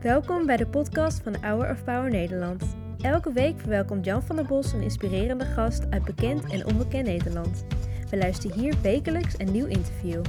[0.00, 2.76] Welkom bij de podcast van Hour of Power Nederland.
[3.00, 7.64] Elke week verwelkomt Jan van der Bos een inspirerende gast uit bekend en onbekend Nederland.
[8.10, 10.22] We luisteren hier wekelijks een nieuw interview.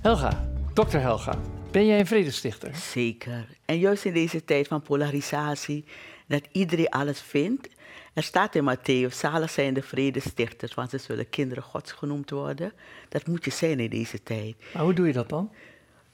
[0.00, 1.38] Helga, dokter Helga,
[1.70, 2.74] ben jij een vredestichter?
[2.74, 3.46] Zeker.
[3.64, 5.84] En juist in deze tijd van polarisatie,
[6.32, 7.68] dat iedereen alles vindt.
[8.14, 12.72] Er staat in Matthäus, zalig zijn de vredestichters, want ze zullen kinderen gods genoemd worden.
[13.08, 14.54] Dat moet je zijn in deze tijd.
[14.74, 15.50] Maar hoe doe je dat dan?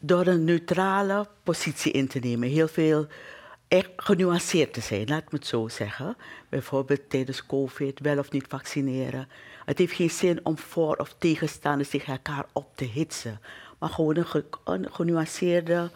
[0.01, 2.49] Door een neutrale positie in te nemen.
[2.49, 3.07] Heel veel
[3.69, 6.17] echt genuanceerd te zijn, laat me het zo zeggen.
[6.49, 9.29] Bijvoorbeeld tijdens COVID, wel of niet vaccineren.
[9.65, 13.41] Het heeft geen zin om voor- of tegenstanders tegen elkaar op te hitsen.
[13.79, 15.91] Maar gewoon een, ge- een genuanceerde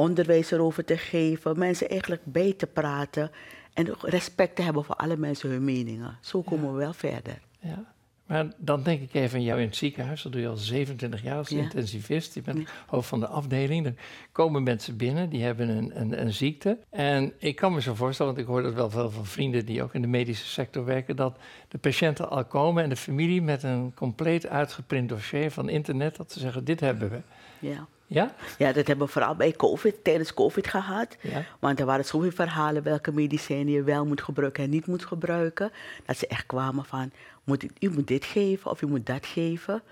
[0.00, 1.58] onderwijs erover te geven.
[1.58, 3.30] Mensen eigenlijk bij te praten.
[3.74, 6.18] En respect te hebben voor alle mensen hun meningen.
[6.20, 7.38] Zo komen we wel verder.
[7.60, 7.92] Ja.
[8.26, 10.22] Maar dan denk ik even aan jou in het ziekenhuis.
[10.22, 11.58] Dat doe je al 27 jaar als Ja.
[11.58, 12.34] intensivist.
[12.34, 13.84] Je bent hoofd van de afdeling.
[13.84, 13.96] Dan
[14.32, 16.78] komen mensen binnen, die hebben een, een, een ziekte.
[16.90, 19.82] En ik kan me zo voorstellen, want ik hoor dat wel veel van vrienden die
[19.82, 23.62] ook in de medische sector werken, dat de patiënten al komen en de familie met
[23.62, 27.20] een compleet uitgeprint dossier van internet, dat ze zeggen, dit hebben we.
[27.58, 27.86] Ja.
[28.10, 28.34] Ja?
[28.58, 31.16] ja, dat hebben we vooral bij COVID, tijdens COVID gehad.
[31.20, 31.44] Ja.
[31.58, 35.70] Want er waren zoveel verhalen welke medicijnen je wel moet gebruiken en niet moet gebruiken.
[36.06, 37.10] Dat ze echt kwamen van,
[37.44, 39.82] moet, u moet dit geven of u moet dat geven.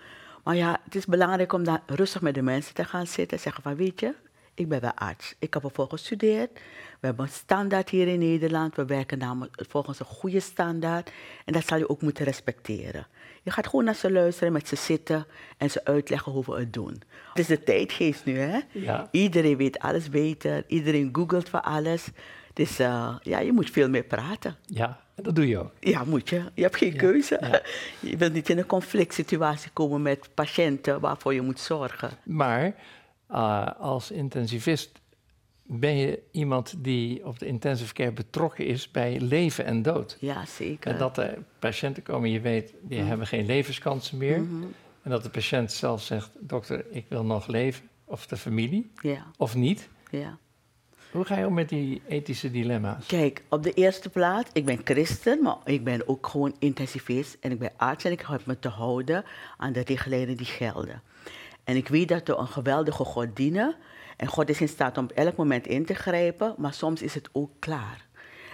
[0.45, 3.43] Maar ja, het is belangrijk om dan rustig met de mensen te gaan zitten en
[3.43, 4.15] zeggen van, weet je,
[4.59, 5.35] ik ben wel arts.
[5.39, 6.51] Ik heb ervoor gestudeerd.
[7.01, 8.77] We hebben een standaard hier in Nederland.
[8.77, 11.11] We werken namelijk volgens een goede standaard.
[11.45, 13.07] En dat zal je ook moeten respecteren.
[13.43, 16.73] Je gaat gewoon naar ze luisteren, met ze zitten en ze uitleggen hoe we het
[16.73, 17.03] doen.
[17.29, 18.59] Het is de tijdgeest nu, hè?
[18.73, 19.09] Ja.
[19.11, 20.65] Iedereen weet alles beter.
[20.67, 22.09] Iedereen googelt voor alles.
[22.53, 24.57] Dus eh, ja, je moet veel meer praten.
[24.67, 25.73] Ja, en dat doe je ook.
[25.81, 26.43] Ja, moet je.
[26.55, 27.39] Je hebt geen keuze.
[27.41, 27.63] ja.
[28.11, 32.11] Je wilt niet in een conflict situatie komen met patiënten waarvoor je moet zorgen.
[32.25, 32.75] Maar
[33.31, 35.01] uh, als intensivist
[35.63, 40.17] ben je iemand die op de intensive care betrokken is bij leven en dood.
[40.21, 40.93] Ja, zeker.
[40.93, 44.37] En dat er patiënten komen, je weet, die hebben geen levenskansen meer.
[45.03, 47.89] En dat de patiënt zelf zegt, dokter, ik wil nog leven.
[48.05, 49.89] Of de familie, Ja, of niet.
[50.11, 50.39] ja.
[51.11, 53.07] Hoe ga je om met die ethische dilemma's?
[53.07, 57.51] Kijk, op de eerste plaats, ik ben christen, maar ik ben ook gewoon intensivist en
[57.51, 59.25] ik ben arts en ik heb me te houden
[59.57, 61.03] aan de richtlijnen die gelden.
[61.69, 63.77] En ik weet dat we een geweldige God dienen
[64.17, 67.29] en God is in staat om elk moment in te grijpen, maar soms is het
[67.33, 68.07] ook klaar.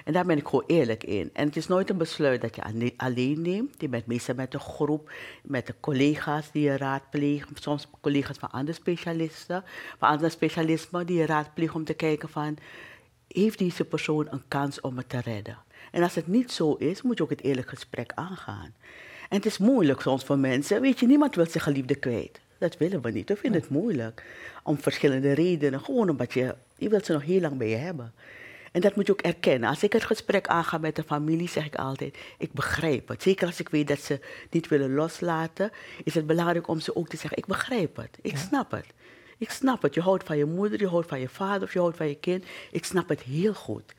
[0.04, 1.30] En daar ben ik gewoon eerlijk in.
[1.32, 3.80] En het is nooit een besluit dat je alleen neemt.
[3.80, 7.48] Je bent meestal met een groep, met de collega's die je raadplegen.
[7.54, 9.64] Soms collega's van andere specialisten,
[9.98, 12.58] van andere specialismen die je raadplegen om te kijken van
[13.28, 15.58] heeft deze persoon een kans om het te redden?
[15.90, 18.74] En als het niet zo is, moet je ook het eerlijk gesprek aangaan.
[19.28, 20.80] En het is moeilijk soms voor mensen.
[20.80, 22.42] Weet je, niemand wil zijn geliefde kwijt.
[22.64, 23.28] Dat willen we niet.
[23.28, 24.24] We vinden het moeilijk.
[24.62, 25.80] Om verschillende redenen.
[25.80, 28.12] Gewoon omdat je, je wilt ze nog heel lang bij je hebben.
[28.72, 29.68] En dat moet je ook erkennen.
[29.68, 33.22] Als ik het gesprek aanga met de familie, zeg ik altijd, ik begrijp het.
[33.22, 34.20] Zeker als ik weet dat ze
[34.50, 35.70] niet willen loslaten,
[36.04, 38.18] is het belangrijk om ze ook te zeggen, ik begrijp het.
[38.22, 38.86] Ik snap het.
[39.38, 39.94] Ik snap het.
[39.94, 42.18] Je houdt van je moeder, je houdt van je vader of je houdt van je
[42.18, 42.44] kind.
[42.70, 43.94] Ik snap het heel goed.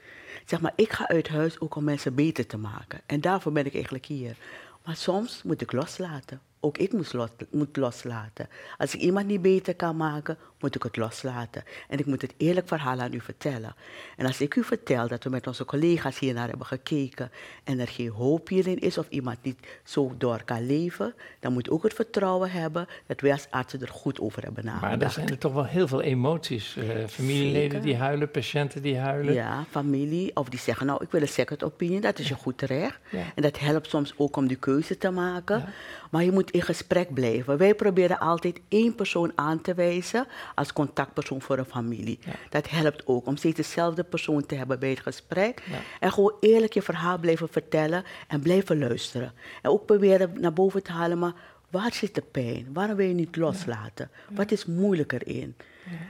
[0.46, 3.02] Zeg maar, ik ga uit huis ook om mensen beter te maken.
[3.06, 4.38] En daarvoor ben ik eigenlijk hier.
[4.86, 6.42] Maar soms moet ik loslaten.
[6.66, 8.50] Ook ik moet, los, moet loslaten.
[8.78, 11.64] Als ik iemand niet beter kan maken, moet ik het loslaten.
[11.88, 13.76] En ik moet het eerlijk verhaal aan u vertellen.
[14.18, 17.32] En als ik u vertel dat we met onze collega's hier naar hebben gekeken
[17.64, 21.70] en er geen hoop hierin is of iemand niet zo door kan leven, dan moet
[21.70, 24.92] ook het vertrouwen hebben dat wij als artsen er goed over hebben nagedacht.
[24.94, 26.76] Maar er zijn er toch wel heel veel emoties.
[26.78, 27.82] eh, familieleden Zeker.
[27.82, 29.34] die huilen, patiënten die huilen.
[29.34, 30.36] Ja, familie.
[30.36, 32.02] Of die zeggen, nou, ik wil een second opinie.
[32.02, 33.00] Dat is je goed terecht.
[33.10, 33.24] Ja.
[33.36, 35.58] En dat helpt soms ook om die keuze te maken.
[35.58, 35.70] Ja.
[36.12, 37.58] Maar je moet in gesprek blijven.
[37.58, 42.20] Wij proberen altijd één persoon aan te wijzen als contactpersoon voor een familie.
[42.26, 42.32] Ja.
[42.50, 45.62] Dat helpt ook om steeds dezelfde persoon te hebben bij het gesprek.
[45.70, 45.76] Ja.
[46.00, 49.32] En gewoon eerlijk je verhaal blijven vertellen en blijven luisteren.
[49.62, 51.34] En ook proberen naar boven te halen, maar
[51.70, 52.68] waar zit de pijn?
[52.74, 54.10] Waarom wil je niet loslaten?
[54.30, 55.56] Wat is moeilijker in?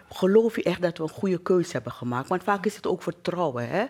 [0.09, 2.27] Geloof je echt dat we een goede keuze hebben gemaakt?
[2.29, 3.69] Want vaak is het ook vertrouwen.
[3.69, 3.83] Hè?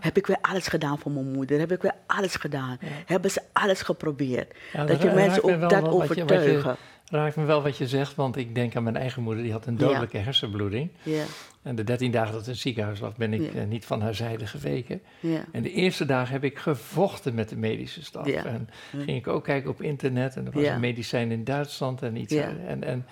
[0.00, 1.58] Heb ik weer alles gedaan voor mijn moeder?
[1.58, 2.78] Heb ik weer alles gedaan?
[3.06, 4.54] Hebben ze alles geprobeerd?
[4.86, 6.76] Dat je mensen ook dat wat je- overtuigen.
[7.10, 9.42] Raakt me wel wat je zegt, want ik denk aan mijn eigen moeder.
[9.42, 10.90] Die had een dodelijke hersenbloeding.
[11.02, 11.24] Ja,
[11.62, 13.60] En de dertien dagen dat ze in het ziekenhuis lag, ben ik Ja.
[13.60, 15.00] eh, niet van haar zijde geweken.
[15.20, 18.26] ja, En de eerste dagen heb ik gevochten met de medische staf.
[18.44, 20.36] En ging ik ook kijken op internet.
[20.36, 22.34] En er was een medicijn in Duitsland en iets.
[22.34, 23.06] En, en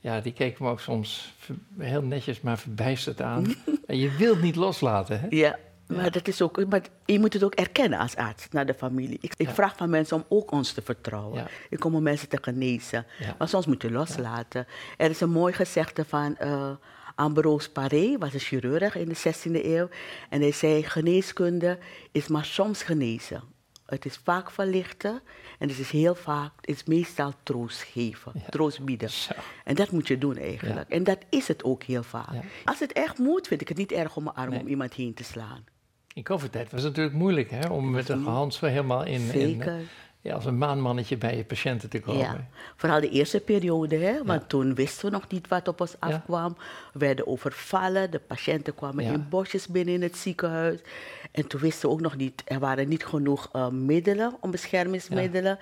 [0.00, 1.34] ja, die keken me ook soms
[1.78, 3.54] heel netjes, maar verbijsterd aan.
[3.86, 5.26] en je wilt niet loslaten, hè?
[5.30, 8.74] ja, Maar, dat is ook, maar je moet het ook erkennen als arts naar de
[8.74, 9.18] familie.
[9.20, 9.54] Ik, ik Ja.
[9.54, 11.38] vraag van mensen om ook ons te vertrouwen.
[11.38, 11.46] Ja.
[11.70, 13.06] Ik kom om mensen te genezen.
[13.38, 14.66] Maar soms moet je loslaten.
[14.96, 16.70] Er is een mooi gezegde van eh
[17.14, 19.88] Ambrose Paré, was een chirurg in de 16e eeuw.
[20.30, 21.78] En hij zei, geneeskunde
[22.12, 23.42] is maar soms genezen.
[23.86, 25.20] Het is vaak verlichten
[25.58, 29.10] en het is heel vaak, het is meestal troost geven, troost bieden.
[29.10, 29.32] Zo.
[29.64, 30.88] En dat moet je doen eigenlijk.
[30.90, 32.32] En dat is het ook heel vaak.
[32.32, 32.40] Ja.
[32.64, 34.60] Als het echt moet, vind ik het niet erg om mijn arm Nee.
[34.60, 35.64] om iemand heen te slaan.
[36.16, 39.80] In COVID-tijd was het natuurlijk moeilijk hè, om met een gehandsel helemaal in, in Zeker.
[40.20, 42.20] ja, als een maanmannetje bij je patiënten te komen.
[42.20, 42.46] Ja,
[42.76, 44.24] vooral de eerste periode, hè?
[44.24, 46.56] want toen wisten we nog niet wat op ons afkwam.
[46.92, 50.80] We werden overvallen, de patiënten kwamen in bosjes binnen in het ziekenhuis.
[51.30, 55.58] En toen wisten we ook nog niet, er waren niet genoeg eh, middelen, om beschermingsmiddelen.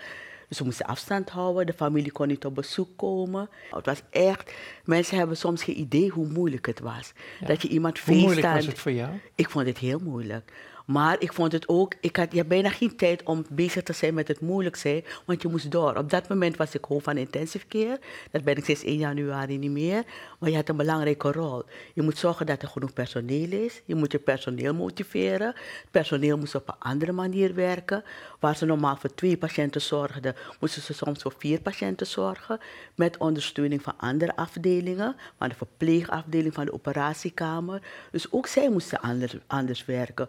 [0.49, 3.49] Dus we moesten afstand houden, de familie kon niet op bezoek komen.
[3.71, 4.53] Het was echt,
[4.85, 7.13] mensen hebben soms geen idee hoe moeilijk het was.
[7.47, 9.11] Dat je iemand Hoe moeilijk was het voor jou?
[9.35, 10.53] ik vond het heel moeilijk.
[10.85, 14.29] Maar ik vond het ook, ik had, bijna geen tijd om bezig te zijn met
[14.29, 15.97] het moeilijk zijn, want je moest door.
[15.97, 18.01] Op dat moment was ik hoofd van intensive care.
[18.31, 20.05] Dat ben ik sinds 1 januari niet meer.
[20.39, 21.63] Maar je had een belangrijke rol.
[21.95, 23.83] Je moet zorgen dat er genoeg personeel is.
[23.85, 25.47] Je moet je personeel motiveren.
[25.47, 28.05] Het personeel moest op een andere manier werken.
[28.41, 32.59] Waar ze normaal voor twee patiënten zorgden, moesten ze soms voor vier patiënten zorgen.
[32.95, 37.83] Met ondersteuning van andere afdelingen, van de verpleegafdeling, van de operatiekamer.
[38.11, 40.29] Dus ook zij moesten anders, anders werken.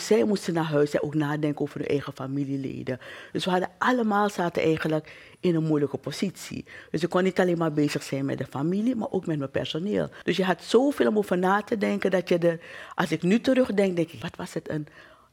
[0.00, 2.98] Zij moesten naar huis en ook nadenken over hun eigen familieleden.
[3.32, 6.64] Dus we hadden allemaal zaten eigenlijk in een moeilijke positie.
[6.90, 9.50] Dus ik kon niet alleen maar bezig zijn met de familie, maar ook met mijn
[9.50, 10.08] personeel.
[10.22, 12.60] Dus je had zoveel om over na te denken dat je er,
[12.94, 14.86] als ik nu terugdenk, denk ik, wat was het een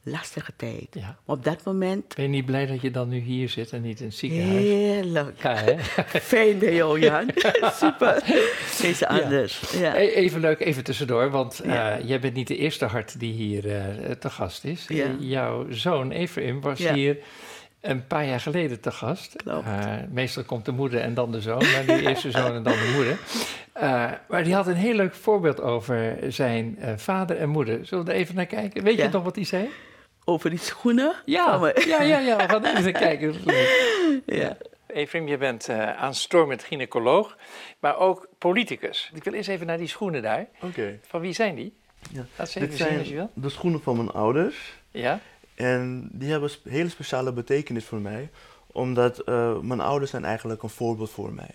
[0.04, 0.86] lastige tijd.
[0.90, 1.16] Ja.
[1.24, 4.00] Op dat moment, Ben je niet blij dat je dan nu hier zit en niet
[4.00, 4.62] in het ziekenhuis?
[4.62, 5.42] heerlijk.
[5.42, 5.74] Ja, hè?
[6.20, 7.30] Fijn bij jou, Jan.
[7.72, 8.22] Super.
[8.80, 9.60] Deze anders.
[9.78, 9.96] Ja.
[9.96, 13.76] E- Even leuk, even tussendoor, want eh, jij bent niet de eerste hart die hier
[13.76, 14.84] eh, te gast is.
[14.88, 15.04] Ja.
[15.04, 17.16] Eh, jouw zoon Ephraim was hier
[17.80, 19.34] een paar jaar geleden te gast.
[19.46, 19.62] Eh,
[20.10, 22.72] meestal komt de moeder en dan de zoon, maar nu eerst de zoon en dan
[22.72, 23.18] de moeder.
[24.28, 27.86] Maar die had een heel leuk voorbeeld over zijn vader en moeder.
[27.86, 28.82] Zullen we er even naar kijken?
[28.84, 29.68] Weet je nog wat hij zei?
[30.24, 31.14] Over die schoenen?
[31.24, 33.32] Ja, ja, ja, ja, we gaan even kijken.
[33.44, 33.54] Dat.
[34.26, 34.56] Ja.
[34.86, 37.36] Ephraim, je bent eh aanstormend gynaecoloog,
[37.78, 39.10] maar ook politicus.
[39.14, 40.46] Ik wil eens even naar die schoenen daar.
[40.62, 40.98] Oké.
[41.06, 41.72] Van wie zijn die?
[42.12, 42.24] Ja.
[42.36, 43.30] Laat ze Dit even zien zijn als je wil.
[43.34, 44.74] de schoenen van mijn ouders.
[44.90, 45.20] Ja?
[45.54, 48.30] En die hebben een hele speciale betekenis voor mij.
[48.66, 51.50] Omdat eh, mijn ouders zijn eigenlijk een voorbeeld voor mij.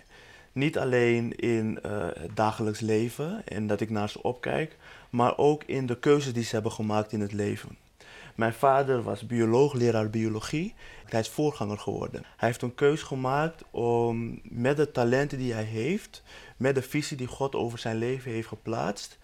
[0.52, 4.76] Niet alleen in eh, het dagelijks leven en dat ik naar ze opkijk.
[5.10, 7.76] Maar ook in de keuzes die ze hebben gemaakt in het leven.
[8.40, 10.74] Mijn vader was bioloog, leraar biologie.
[11.04, 12.22] Hij is voorganger geworden.
[12.36, 16.22] Hij heeft een keuze gemaakt om met de talenten die hij heeft,
[16.56, 19.18] met de visie die God over zijn leven heeft geplaatst,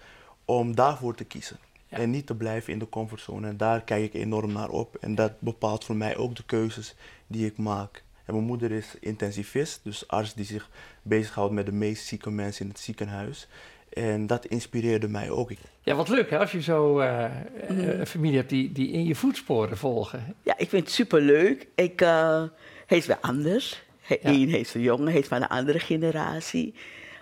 [0.44, 1.58] om daarvoor te kiezen.
[1.86, 1.98] Ja.
[1.98, 3.48] En niet te blijven in de comfortzone.
[3.48, 4.96] En daar kijk ik enorm naar op.
[5.00, 6.94] En dat bepaalt voor mij ook de keuzes
[7.26, 8.02] die ik maak.
[8.24, 10.70] En mijn moeder is intensivist, dus arts die zich
[11.02, 13.48] bezighoudt met de meest zieke mensen in het ziekenhuis.
[13.96, 15.50] En dat inspireerde mij ook.
[15.82, 19.04] Ja, wat leuk hè, als je zo eh, eh, een familie hebt die, die in
[19.04, 20.34] je voetsporen volgen.
[20.43, 21.66] Ja, ik vind het superleuk.
[21.75, 22.43] Ik, eh,
[22.87, 23.82] hij is weer anders.
[24.00, 24.28] Hij, Ja.
[24.31, 26.75] één, hij is jong, hij is van een andere generatie.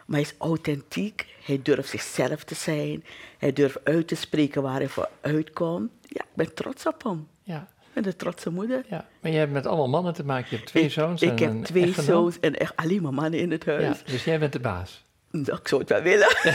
[0.07, 1.27] Maar hij is authentiek.
[1.45, 3.05] Hij durft zichzelf te zijn.
[3.39, 5.91] Hij durft uit te spreken waar hij voor uitkomt.
[6.03, 7.27] Ja, ik ben trots op hem.
[7.43, 8.85] Ja, Ik ben een trotse moeder.
[8.89, 9.09] ja.
[9.21, 10.47] Maar je hebt met allemaal mannen te maken.
[10.51, 12.07] Je hebt twee ik, zoons Ik en heb een twee echtgenoot.
[12.07, 14.05] zoons en echt alleen maar mannen in het Ja, huis.
[14.05, 15.05] dus jij bent de baas.
[15.43, 16.29] Nou, ik zou het wel willen.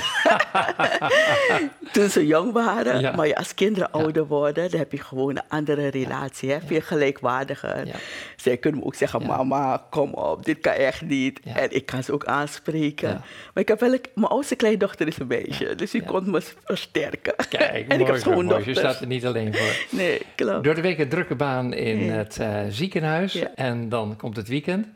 [1.92, 3.00] Toen ze jong waren.
[3.00, 3.16] Ja.
[3.16, 6.52] Maar ja, als kinderen ouder worden, dan heb je gewoon een andere relatie.
[6.52, 6.57] Hè?
[6.66, 7.88] Veel gelijkwaardiger.
[8.36, 11.40] Zij kunnen me ook zeggen, mama, kom op, dit kan echt niet.
[11.44, 13.09] En ik kan ze ook aanspreken.
[13.54, 15.76] Maar ik heb wel, mijn oudste kleindochter is een meisje.
[15.76, 17.33] Dus die kon me versterken.
[17.50, 18.66] Kijk, en ik mooi, heb mooi, mooi.
[18.66, 19.86] Je staat er niet alleen voor.
[19.90, 20.64] Nee, klopt.
[20.64, 23.44] Door de week een drukke baan in het eh, ziekenhuis.
[23.56, 24.88] En dan komt het weekend.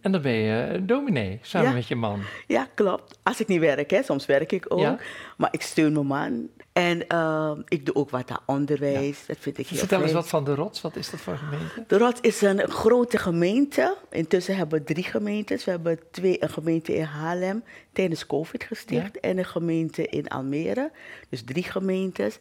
[0.00, 2.22] En dan ben je dominee, samen met je man.
[2.46, 3.18] Ja, klopt.
[3.24, 4.80] Als ik niet werk, hè, soms werk ik ook.
[4.80, 4.98] Ja.
[5.36, 6.48] Maar ik steun mijn man.
[6.72, 9.26] En eh, ik doe ook wat aan onderwijs.
[9.26, 10.80] Dat vind ik heel Vertel eens wat van de Rots.
[10.80, 11.84] Wat is dat voor gemeente?
[11.86, 13.96] De Rots is een grote gemeente.
[14.10, 15.64] Intussen hebben we drie gemeentes.
[15.64, 20.90] We hebben twee, een gemeente in Haarlem tijdens COVID gesticht en een gemeente in Almere.
[21.28, 22.38] Dus drie gemeentes.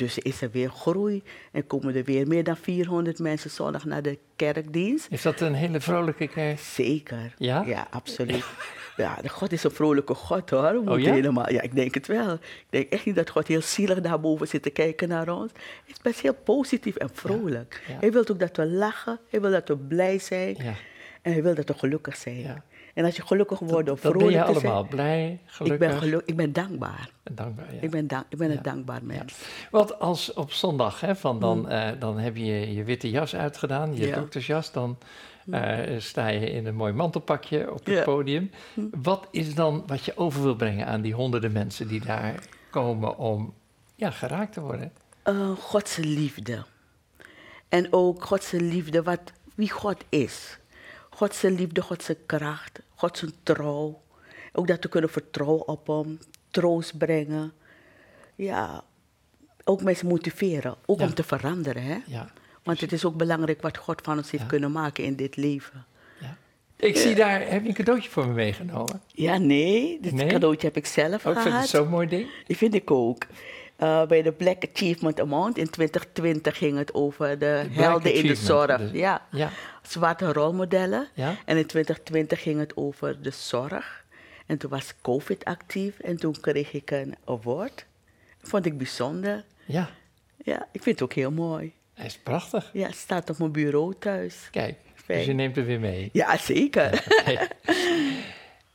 [0.00, 4.02] Dus is er weer groei en komen er weer meer dan 400 mensen zondag naar
[4.02, 5.06] de kerkdienst.
[5.10, 6.58] Is dat een hele vrolijke kerk?
[6.58, 7.34] Zeker.
[7.36, 7.62] Ja?
[7.66, 8.44] Ja, absoluut.
[8.96, 10.84] Ja, de God is een vrolijke God hoor.
[10.84, 11.12] We Oh ja?
[11.12, 12.32] helemaal, ja, ik denk het wel.
[12.32, 15.52] Ik denk echt niet dat God heel zielig daarboven zit te kijken naar ons.
[15.52, 17.82] Hij is best heel positief en vrolijk.
[17.88, 17.96] ja.
[18.00, 19.18] Hij wil ook dat we lachen.
[19.30, 20.56] Hij wil dat we blij zijn.
[20.58, 20.74] Ja.
[21.22, 22.62] En hij wil dat we gelukkig zijn.
[22.94, 25.88] En als je gelukkig wordt door ben vrolijk je te zijn- allemaal blij, Ik gelukkig
[25.88, 27.10] ben, geluk, ik ben dankbaar.
[27.32, 27.74] dankbaar.
[27.74, 27.80] Ja.
[27.80, 28.56] Ik ben, dank, ik ben Ja.
[28.56, 29.34] een dankbaar mens.
[29.70, 31.66] Want als op zondag, hè, van dan, Mm.
[31.66, 34.14] eh, dan heb je je witte jas uitgedaan, je Ja.
[34.16, 34.98] doktersjas, dan
[35.50, 38.50] eh, sta je in een mooi mantelpakje op het podium.
[38.74, 38.80] Hm.
[39.02, 42.34] Wat is dan wat je over wil brengen aan die honderden mensen die daar
[42.70, 43.54] komen om
[43.96, 44.92] ja, geraakt te worden?
[45.22, 46.64] Eh, Godse liefde.
[47.68, 49.20] En ook Godse liefde, wat,
[49.54, 50.58] wie God is.
[51.20, 54.00] Godse liefde, Godse kracht, Godse trouw.
[54.52, 56.18] Ook dat we kunnen vertrouwen op Hem,
[56.50, 57.52] troost brengen.
[58.34, 58.84] Ja,
[59.64, 61.04] ook mensen motiveren, ook Ja.
[61.06, 61.82] om te veranderen.
[61.82, 61.98] Hè?
[62.06, 62.30] Ja.
[62.62, 64.48] Want het is ook belangrijk wat God van ons heeft Ja.
[64.48, 65.84] kunnen maken in dit leven.
[66.76, 69.00] Ik zie daar, heb je een cadeautje voor me meegenomen?
[69.06, 70.28] Ja, nee, dit Nee?
[70.28, 71.60] cadeautje heb ik zelf Ook vind ik gehad.
[71.60, 72.28] het zo'n mooi ding.
[72.46, 73.22] Die vind ik ook.
[73.80, 78.34] Eh, bij de Black Achievement Amount in 2020 ging het over de, helden in de
[78.34, 78.76] zorg.
[78.78, 79.50] dus- ja, Ja,
[79.82, 81.08] zwarte rolmodellen.
[81.14, 81.34] ja.
[81.44, 84.04] En in 2020 ging het over de zorg.
[84.46, 87.86] En toen was COVID actief en toen kreeg ik een award.
[88.42, 89.44] Vond ik bijzonder.
[89.64, 89.90] Ja,
[90.44, 91.72] Ja, ik vind het ook heel mooi.
[91.94, 92.70] hij is prachtig.
[92.72, 94.48] Ja, het staat op mijn bureau thuis.
[94.50, 95.18] Kijk, Fijn.
[95.18, 96.10] dus je neemt het weer mee.
[96.12, 97.04] Ja, zeker.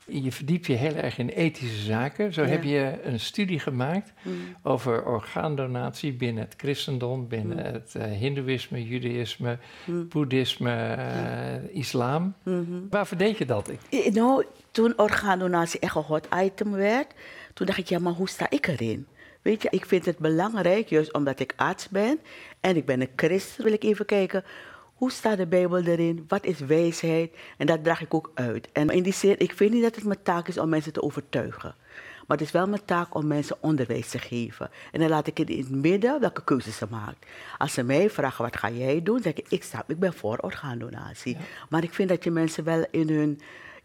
[0.07, 2.33] Je verdiept je heel erg in ethische zaken.
[2.33, 2.47] Zo Ja.
[2.47, 4.33] heb je een studie gemaakt Mm.
[4.63, 7.73] over orgaandonatie binnen het christendom, binnen Mm.
[7.73, 10.07] het eh, hindoeïsme, judaïsme, Mm.
[10.07, 12.33] boeddhisme, eh, islam.
[12.43, 12.63] Mhm.
[12.89, 13.71] Waarvoor deed je dat?
[14.13, 17.13] Nou, toen orgaandonatie echt een hot item werd,
[17.53, 19.07] toen dacht ik, ja, maar hoe sta ik erin?
[19.41, 22.19] Weet je, ik vind het belangrijk, juist omdat ik arts ben
[22.59, 24.43] en ik ben een christen, wil ik even kijken,
[24.95, 26.25] hoe staat de Bijbel erin?
[26.27, 27.35] Wat is wijsheid?
[27.57, 28.69] En dat draag ik ook uit.
[28.71, 31.01] En in die zin, ik vind niet dat het mijn taak is om mensen te
[31.01, 31.75] overtuigen.
[32.27, 34.69] Maar het is wel mijn taak om mensen onderwijs te geven.
[34.91, 37.25] En dan laat ik in het midden welke keuzes ze maakt.
[37.57, 39.21] Als ze mij vragen, wat ga jij doen?
[39.21, 41.37] zeg ik, ik, sta, ik ben voor orgaandonatie.
[41.69, 43.39] Maar ik vind dat je mensen wel in hun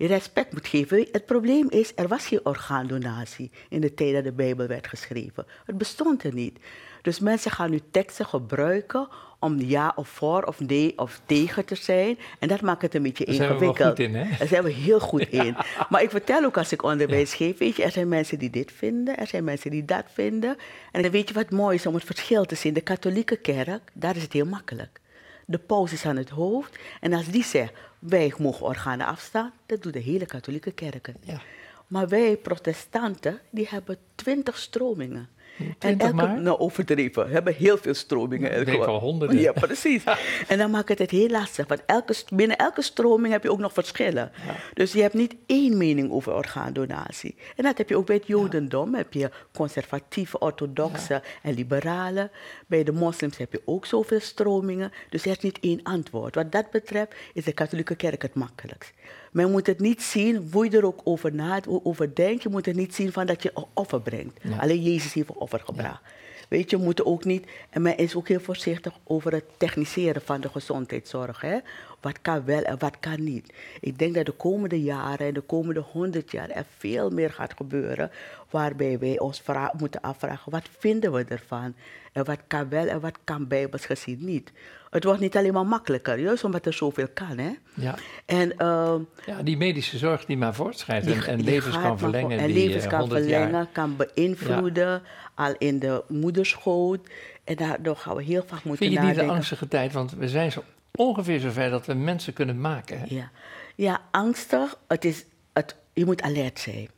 [0.07, 1.09] respect moet geven.
[1.13, 5.47] Het probleem is, er was geen orgaandonatie in de tijd dat de Bijbel werd geschreven.
[5.65, 6.59] Het bestond er niet.
[7.03, 11.75] Dus mensen gaan nu teksten gebruiken om ja of voor of nee of tegen te
[11.75, 12.19] zijn.
[12.39, 13.89] En dat maakt het een beetje Daar zijn we ingewikkeld.
[13.89, 14.37] goed in, hè?
[14.39, 15.57] Daar zijn we heel goed in.
[15.89, 18.73] Maar ik vertel ook als ik onderwijs geef, weet je, er zijn mensen die dit
[18.73, 20.57] vinden, er zijn mensen die dat vinden.
[20.93, 22.75] En dan weet je wat mooi is om het verschil te zien.
[22.75, 25.01] De katholieke kerk, daar is het heel makkelijk.
[25.47, 26.79] De paus is aan het hoofd.
[27.01, 31.13] En als die zegt, wij mogen organen afstaan, dat doet de hele katholieke kerk.
[31.21, 31.41] Ja.
[31.87, 35.29] Maar wij protestanten, die hebben twintig stromingen.
[35.61, 36.41] En 20 elke, maar?
[36.41, 38.61] nou overdreven, we hebben heel veel stromingen.
[38.61, 39.41] Ik denk wel honderden.
[39.41, 40.05] Ja, precies.
[40.49, 43.59] En dan maakt het het heel lastig, want elke, binnen elke stroming heb je ook
[43.59, 44.33] nog verschillen.
[44.75, 47.35] Dus je hebt niet één mening over orgaandonatie.
[47.57, 52.31] En dat heb je ook bij het jodendom, heb je conservatieve, orthodoxe en liberale.
[52.67, 56.35] Bij de moslims heb je ook zoveel stromingen, dus er is niet één antwoord.
[56.35, 58.93] Wat dat betreft is de katholieke kerk het makkelijkst.
[59.31, 62.67] Men moet het niet zien, hoe je er ook over, na, over denkt, je moet
[62.67, 64.41] het niet zien van dat je een offer brengt.
[64.43, 64.57] Ja.
[64.57, 66.03] Alleen Jezus heeft een offer gebracht.
[66.49, 70.23] Weet je, we moeten ook niet, en men is ook heel voorzichtig over het techniseren
[70.23, 71.41] van de gezondheidszorg.
[71.41, 71.59] Hè?
[72.01, 73.53] Wat kan wel en wat kan niet.
[73.81, 77.55] Ik denk dat de komende jaren en de komende honderd jaar er veel meer gaat
[77.57, 78.11] gebeuren.
[78.51, 79.43] Waarbij wij ons
[79.79, 81.75] moeten afvragen, wat vinden we ervan?
[82.13, 84.53] En wat kan wel en wat kan bijbels gezien niet?
[84.91, 87.39] Het wordt niet alleen maar makkelijker, juist omdat er zoveel kan.
[87.39, 87.51] Hè?
[87.75, 87.95] Ja.
[88.27, 92.39] En, ehm, ja, die medische zorg die maar voortschrijdt en, en levens kan verlengen.
[92.39, 93.67] En die, levens eh, kan 100 verlengen, jaar.
[93.73, 95.03] kan beïnvloeden,
[95.35, 97.09] al in de moederschoot.
[97.45, 99.29] En daardoor gaan we heel vaak moeten Vind je niet nadenken.
[99.29, 99.93] een angstige tijd?
[99.93, 100.63] Want we zijn zo
[100.95, 102.99] ongeveer zover dat we mensen kunnen maken.
[103.01, 103.05] Hè?
[103.09, 103.31] Ja,
[103.75, 104.79] ja angstig.
[104.89, 106.89] Het is, het, je moet alert zijn.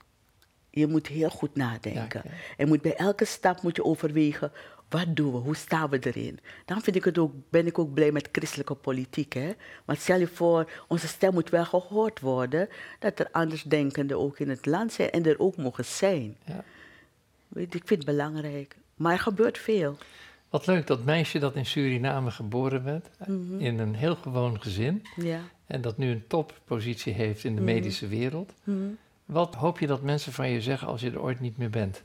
[0.70, 2.20] Je moet heel goed nadenken.
[2.24, 2.38] Ja, ja.
[2.56, 4.52] En moet bij elke stap moet je overwegen,
[4.92, 6.38] wat doen we, hoe staan we erin?
[6.64, 9.32] Dan vind ik het ook, ben ik ook blij met christelijke politiek.
[9.32, 9.50] Hè?
[9.84, 12.68] Want stel je voor, onze stem moet wel gehoord worden,
[12.98, 16.36] dat er andersdenkenden ook in het land zijn en er ook mogen zijn.
[16.44, 16.64] Ja.
[17.48, 18.76] Weet, ik vind het belangrijk.
[18.96, 19.96] Maar er gebeurt veel.
[20.48, 23.58] Wat leuk dat meisje dat in Suriname geboren werd, Mhm.
[23.60, 25.06] in een heel gewoon gezin.
[25.16, 25.40] Ja.
[25.66, 28.52] En dat nu een toppositie heeft in de medische wereld.
[28.64, 28.78] Mhm.
[29.24, 32.02] Wat hoop je dat mensen van je zeggen als je er ooit niet meer bent?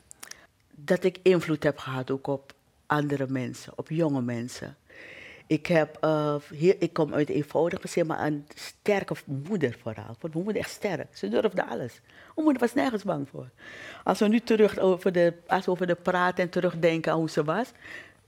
[0.80, 2.52] dat ik invloed heb gehad ook op
[2.88, 4.76] andere mensen, op jonge mensen.
[5.46, 10.16] Ik, heb, eh, hier, ik kom uit een eenvoudig gezin, maar een sterke moeder vooral.
[10.20, 11.16] Want mijn moeder echt sterk.
[11.16, 12.00] Ze durfde alles.
[12.02, 13.48] Mijn moeder was nergens bang voor.
[14.04, 17.30] Als we nu terug over de, als we over de praten en terugdenken aan hoe
[17.30, 17.72] ze was.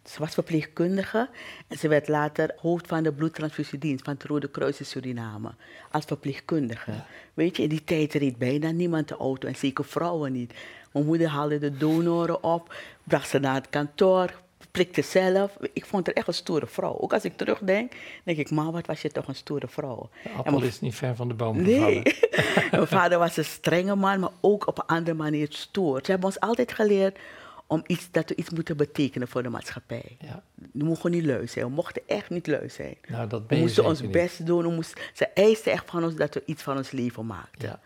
[0.05, 1.29] Ze was verpleegkundige
[1.69, 5.55] en ze werd later hoofd van de bloedtransfusiedienst van het Rode Kruis in Suriname.
[5.91, 6.93] Als verpleegkundige.
[7.35, 10.55] Weet je, in die tijd reed bijna niemand de auto en zeker vrouwen niet.
[10.93, 12.75] Mijn moeder haalde de donoren op,
[13.05, 15.57] bracht ze naar het kantoor, prikte zelf.
[15.73, 16.99] Ik vond haar echt een stoere vrouw.
[16.99, 17.93] Ook als ik terugdenk,
[18.25, 20.09] denk ik, ma, wat was je toch een stoere vrouw.
[20.23, 22.03] De appel mijn- is niet ver van de boom Nee.
[22.71, 26.01] mijn vader was een strenge man, maar ook op een andere manier stoer.
[26.05, 27.19] Ze hebben ons altijd geleerd
[27.67, 30.17] om iets, dat we iets moeten betekenen voor de maatschappij.
[30.21, 31.65] Ja, We mogen niet lui zijn.
[31.67, 32.97] We mochten echt niet lui zijn.
[33.09, 34.11] nou dat We moesten ons niet.
[34.11, 34.63] best doen.
[34.63, 37.69] We moesten, ze eisten echt van ons dat we iets van ons leven maakten.
[37.69, 37.81] Ja.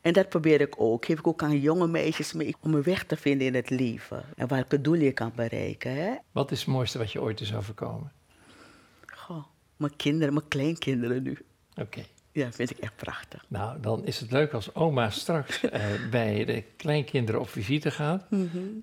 [0.00, 1.04] En dat probeer ik ook.
[1.04, 4.24] Geef ik ook aan jonge meisjes mee om een weg te vinden in het leven.
[4.36, 5.94] En welke doel je kan bereiken.
[5.94, 6.14] Hè?
[6.32, 8.12] Wat is het mooiste wat je ooit is overkomen?
[9.06, 9.44] Goh,
[9.76, 11.38] mijn kinderen, mijn kleinkinderen nu.
[11.76, 12.04] Oké.
[12.32, 13.44] Ja, vind ik echt prachtig.
[13.48, 18.26] Nou, dan is het leuk als oma straks eh, bij de kleinkinderen op visite gaat.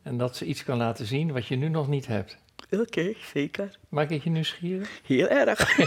[0.03, 2.37] En dat ze iets kan laten zien wat je nu nog niet hebt.
[2.71, 3.77] Oké, zeker.
[3.89, 4.89] Maak ik je nieuwsgierig?
[5.05, 5.77] Heel erg.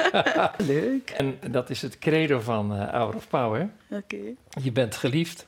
[0.66, 1.10] Leuk.
[1.10, 3.70] En dat is het credo van eh Hour of Power.
[3.90, 4.16] Oké.
[4.62, 5.46] Je bent geliefd.